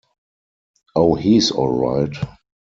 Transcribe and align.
Oh, 0.95 1.13
he's 1.13 1.51
all 1.51 1.71
right. 1.77 2.17